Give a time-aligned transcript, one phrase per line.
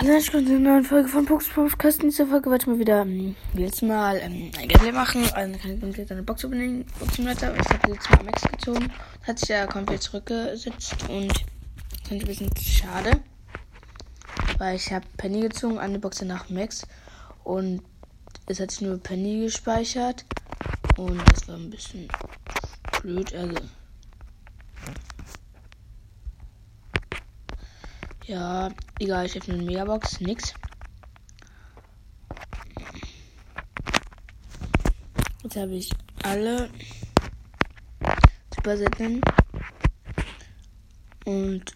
[0.00, 2.04] Hallo, ich bin in einer neuen Folge von Box Podcast.
[2.04, 5.28] In dieser Folge werde ich mal wieder ähm, letztes Mal ähm, ein Gameplay machen.
[5.32, 6.86] Also kann ich komplett eine Box übernehmen.
[7.00, 7.58] Ich habe
[7.88, 8.92] letztes Mal Max gezogen.
[9.26, 11.32] Hat sich ja komplett zurückgesetzt und
[12.06, 13.10] finde ich ein bisschen schade.
[14.58, 16.86] Weil ich habe Penny gezogen, eine Box nach Max.
[17.42, 17.82] Und
[18.46, 20.24] es hat sich nur Penny gespeichert.
[20.96, 22.06] Und das war ein bisschen
[23.02, 23.34] blöd.
[23.34, 23.56] Also
[28.28, 28.68] Ja,
[28.98, 30.52] egal, ich öffne eine Megabox, nix.
[35.42, 35.88] Jetzt habe ich
[36.24, 36.68] alle
[38.54, 39.22] Supersetten
[41.24, 41.74] und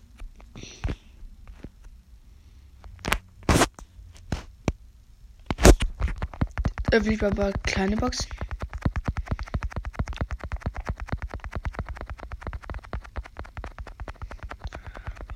[6.90, 8.28] öffne ich aber kleine Box.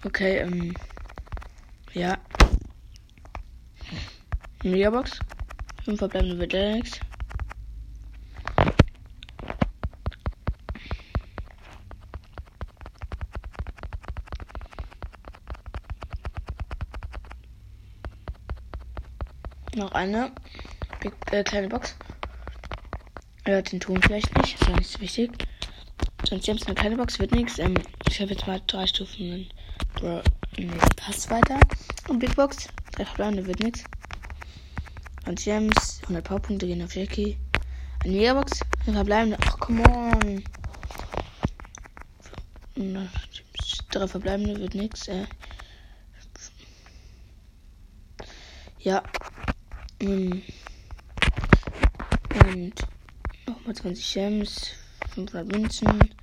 [0.04, 0.74] Okay, ähm.
[1.96, 2.18] Ja.
[4.62, 5.18] Megabox.
[5.82, 7.00] 5 verbleibende nichts.
[19.74, 20.32] Noch eine
[21.00, 21.96] Big, äh, kleine Box.
[23.44, 25.30] Er hört den Ton vielleicht nicht, ist ja nicht so wichtig.
[26.28, 27.58] Sonst jetzt eine kleine Box wird nichts.
[27.58, 27.72] Ähm,
[28.06, 29.48] ich habe jetzt mal drei Stufen
[29.94, 30.20] Bro,
[30.56, 31.58] nee, passt weiter.
[32.08, 32.68] Und Big Box.
[32.92, 33.84] Drei verbleibende wird nichts.
[35.26, 36.00] Und Gems.
[36.02, 37.36] 100 Powerpunkte gehen auf Jackie.
[38.04, 38.60] Eine Megabox.
[38.86, 39.38] Ein verbleibende.
[39.44, 40.44] Ach, come on.
[43.90, 45.08] Drei verbleibende wird nichts.
[45.08, 45.26] Äh.
[48.80, 49.02] Ja.
[50.00, 50.42] Und
[53.46, 54.70] nochmal 20 Gems.
[55.14, 56.14] 500 Münzen.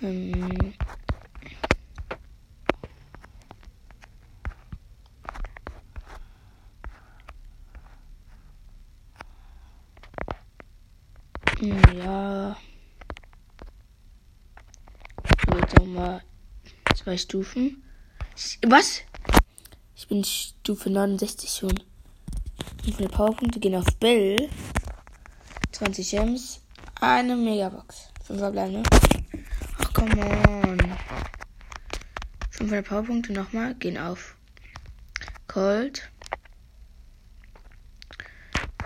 [0.00, 0.74] Ähm,
[11.60, 12.56] Ja.
[15.56, 16.22] Jetzt nochmal
[16.94, 17.82] zwei Stufen.
[18.64, 19.02] Was?
[19.96, 21.82] Ich bin Stufe 69 schon.
[22.84, 24.48] Wie viele Powerpunkte gehen auf Bell?
[25.72, 26.60] 20 Gems.
[27.00, 28.12] Eine Megabox.
[28.24, 28.88] 5 verbleibende.
[29.78, 30.78] Ach, come on.
[32.50, 33.74] 500 Powerpunkte nochmal.
[33.74, 34.36] Gehen auf
[35.48, 36.08] Cold.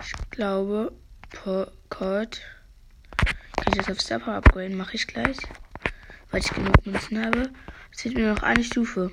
[0.01, 0.91] Ich glaube,
[1.89, 2.41] Cold.
[3.73, 4.77] Ich das auf Star upgraden?
[4.77, 5.35] Mache ich gleich.
[6.29, 7.49] Weil ich genug Münzen habe.
[7.91, 9.11] Es fehlt mir noch eine Stufe.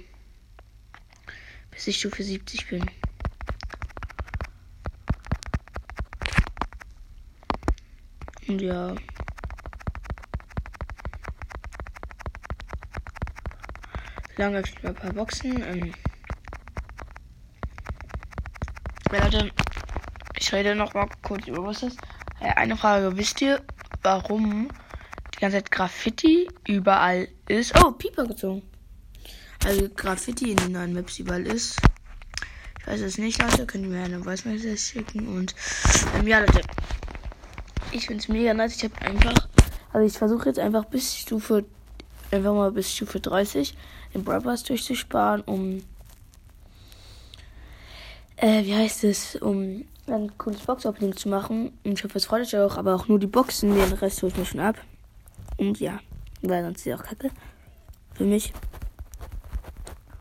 [1.70, 2.84] Bis ich Stufe 70 bin.
[8.48, 8.94] Und ja.
[14.36, 15.62] Lange öffnet ein paar Boxen.
[15.62, 15.94] Ähm
[19.10, 19.50] ja, Leute,
[20.36, 21.98] ich rede noch mal kurz über was ist.
[22.40, 23.62] Äh, eine Frage, wisst ihr,
[24.02, 24.68] warum
[25.34, 27.74] die ganze Zeit Graffiti überall ist?
[27.82, 28.62] Oh, Pieper gezogen.
[29.64, 31.80] Also Graffiti in den neuen Maps überall ist.
[32.80, 33.66] Ich weiß es nicht, Leute.
[33.66, 35.28] Könnt ihr mir eine Voice Message schicken.
[35.28, 35.54] Und
[36.16, 36.62] ähm, ja, Leute.
[37.92, 38.76] Ich finde es mega nice.
[38.76, 39.48] Ich habe einfach.
[39.92, 41.64] Also ich versuche jetzt einfach bis Stufe.
[42.30, 43.76] Einfach mal bis Stufe 30
[44.14, 45.82] den Brothers durchzusparen, um.
[48.36, 49.36] Äh, wie heißt es?
[49.36, 49.84] Um
[50.14, 51.72] ein cooles Box-Opening zu machen.
[51.84, 54.32] Und ich hoffe, es freut euch auch, aber auch nur die Boxen, den Rest hole
[54.32, 54.76] ich mir schon ab.
[55.56, 56.00] Und ja,
[56.42, 57.30] weil sonst ist auch kacke.
[58.14, 58.52] Für mich.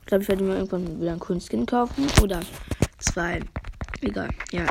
[0.01, 2.07] Ich glaube, ich werde mir irgendwann wieder einen coolen Skin kaufen.
[2.21, 2.41] Oder
[2.99, 3.41] zwei.
[4.01, 4.65] Egal, ja.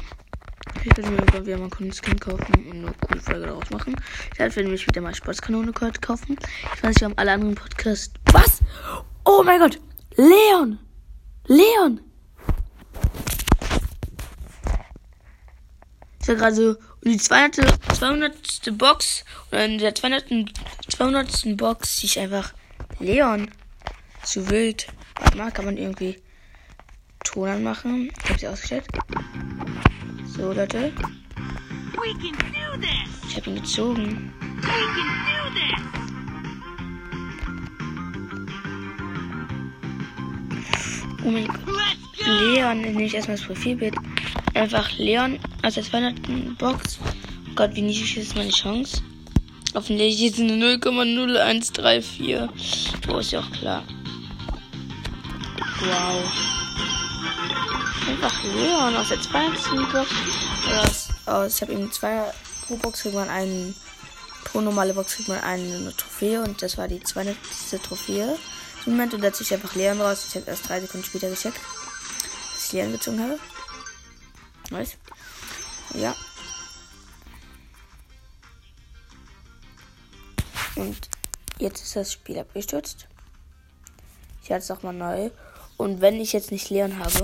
[0.85, 3.71] Ich werde mir irgendwann wieder mal einen coolen Skin kaufen und eine coole Folge daraus
[3.71, 3.97] machen.
[4.33, 6.37] Ich werde mir wieder mal Sportskanone kaufen.
[6.75, 8.13] Ich weiß wir haben alle anderen Podcasts.
[8.33, 8.61] Was?
[9.25, 9.79] Oh mein Gott!
[10.17, 10.79] Leon!
[11.47, 12.08] Leon!
[16.29, 17.79] War gerade so die 200.
[17.97, 18.79] 200.
[18.79, 20.27] Box oder in der 200.
[20.89, 21.57] 200.
[21.57, 22.53] Box sehe ich einfach
[22.99, 23.51] Leon.
[24.23, 24.89] Zu wild.
[25.19, 26.21] Warte mal, kann man irgendwie
[27.25, 28.13] Ton anmachen?
[28.23, 28.87] Ich habe sie ausgestellt.
[30.37, 30.93] So, Leute.
[33.29, 34.33] Ich habe ihn gezogen.
[41.25, 41.97] Oh mein Gott.
[42.27, 43.95] Leon, nehme ich erstmal das Profilbild.
[44.55, 46.59] Einfach Leon aus der 200.
[46.59, 46.99] Box.
[47.03, 49.03] Oh Gott, wie niedrig ist meine Chance?
[49.75, 52.49] Hoffentlich ist eine 0,0134.
[53.09, 53.85] Oh, ist ja auch klar.
[55.81, 56.25] Wow.
[58.09, 59.93] Einfach Leon aus der 200.
[59.93, 60.11] Box.
[60.69, 62.33] Aus, aus, ich habe eben zwei
[62.67, 63.75] pro Box kriegt man einen.
[64.45, 67.37] Pro normale Box kriegt man eine Trophäe und das war die 200.
[67.83, 68.39] Trophäe.
[68.87, 70.25] Im Moment und da ziehe ich einfach Leon raus.
[70.29, 71.61] Ich habe erst drei Sekunden später gecheckt.
[72.57, 73.39] ich Leon gezogen habe.
[74.71, 74.97] Nice.
[75.95, 76.15] Ja.
[80.77, 81.09] Und
[81.59, 83.09] jetzt ist das Spiel abgestürzt.
[84.43, 85.31] Ich halte es nochmal neu.
[85.77, 87.23] Und wenn ich jetzt nicht Leon habe,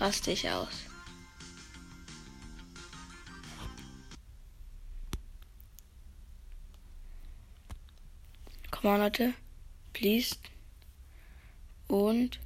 [0.00, 0.68] raste ich aus.
[8.70, 9.34] Komm on, Leute.
[9.92, 10.36] Please.
[11.88, 12.38] Und.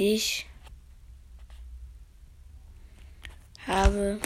[0.00, 0.46] Ich
[3.66, 4.20] habe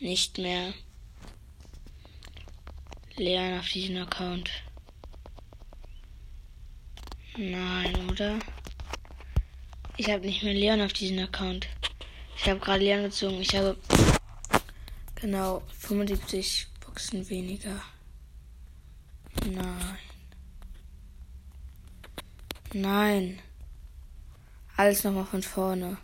[0.00, 0.74] nicht mehr
[3.14, 4.50] Leon auf diesem Account.
[7.36, 8.40] Nein, oder?
[9.96, 11.68] Ich habe nicht mehr Leon auf diesem Account.
[12.36, 13.40] Ich habe gerade Leon gezogen.
[13.40, 13.76] Ich habe
[15.14, 17.80] genau 75 Boxen weniger.
[19.46, 19.98] Nein.
[22.72, 23.38] Nein.
[24.76, 25.98] Alles nochmal von vorne.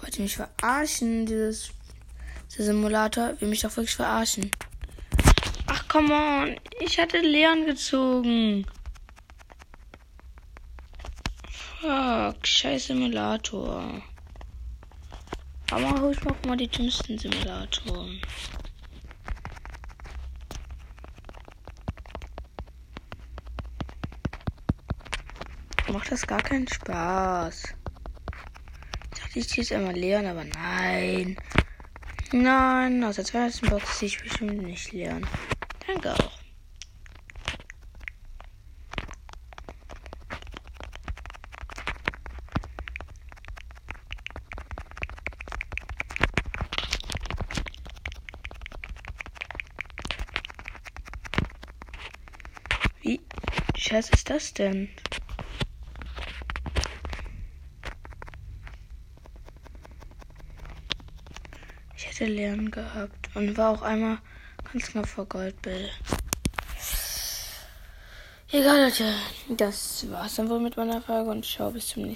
[0.00, 1.70] Wollt ihr mich verarschen, dieses,
[2.50, 3.40] dieser Simulator?
[3.40, 4.50] Will mich doch wirklich verarschen.
[5.66, 6.56] Ach, come on.
[6.80, 8.66] Ich hatte Leon gezogen.
[11.80, 14.02] Fuck, scheiß Simulator.
[15.70, 18.20] Aber hol ich mal die dümmsten Simulatoren.
[25.92, 27.74] Macht das gar keinen Spaß.
[29.12, 31.36] Ich dachte, ich ziehe es einmal leeren, aber nein.
[32.32, 35.26] Nein, aus der zweiten Box ziehe ich bestimmt nicht leeren.
[35.86, 36.32] Danke auch.
[53.02, 53.20] Wie
[53.76, 54.88] scheiße ist das denn?
[62.26, 64.18] Lernen gehabt und war auch einmal
[64.72, 65.90] ganz knapp vor Goldbill.
[68.50, 69.14] Egal, Leute.
[69.56, 72.12] Das war's dann wohl mit meiner Frage und ciao, bis zum nächsten Mal.